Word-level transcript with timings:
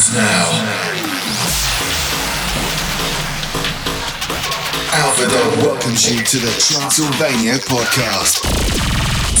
starts 0.00 0.14
now. 0.14 0.46
Alpha 4.92 5.28
Dog 5.28 5.66
welcomes 5.66 6.10
you 6.10 6.24
to 6.24 6.38
the 6.38 6.52
Transylvania 6.58 7.58
podcast. 7.68 8.40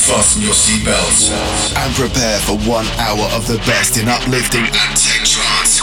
Fasten 0.06 0.42
your 0.42 0.54
seatbelts 0.54 1.30
and 1.76 1.94
prepare 1.94 2.40
for 2.40 2.58
one 2.68 2.86
hour 2.98 3.28
of 3.36 3.46
the 3.46 3.58
best 3.66 3.96
in 3.96 4.08
uplifting 4.08 4.64
and 4.64 4.92
tech 4.96 5.22
trance 5.24 5.80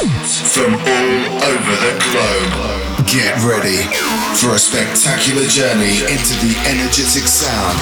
from 0.54 0.74
all 0.74 1.20
over 1.44 1.76
the 1.82 1.94
globe. 2.12 3.08
Get 3.08 3.34
ready 3.44 3.88
for 4.36 4.56
a 4.56 4.60
spectacular 4.60 5.48
journey 5.48 6.04
into 6.12 6.36
the 6.44 6.54
energetic 6.68 7.24
sound 7.24 7.78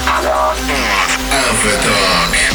Alpha 1.34 1.74
Dog. 1.88 2.55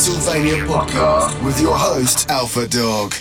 Transylvania 0.00 0.64
podcast 0.64 1.44
with 1.44 1.60
your 1.60 1.76
host, 1.76 2.30
Alpha 2.30 2.66
Dog. 2.66 3.12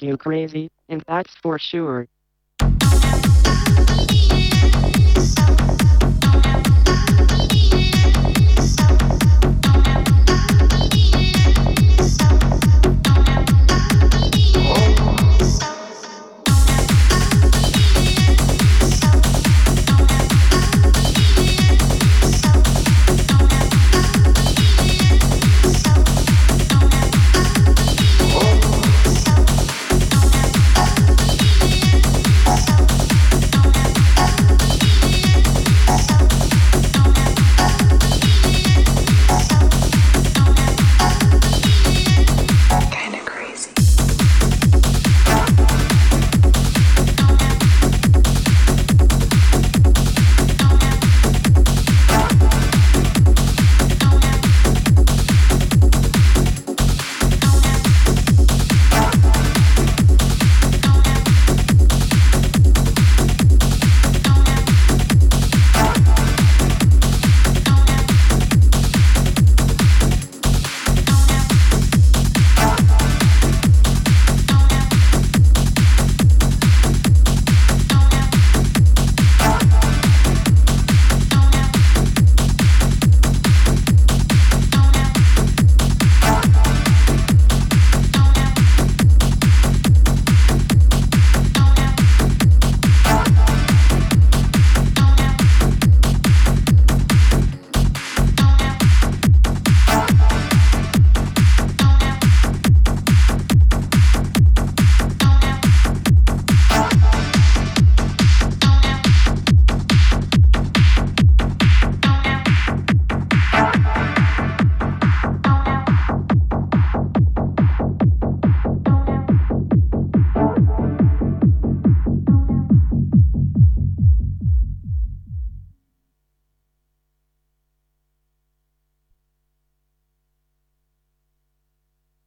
Make 0.00 0.08
you 0.10 0.16
crazy, 0.16 0.70
and 0.88 1.02
that's 1.08 1.34
for 1.42 1.58
sure. 1.58 2.06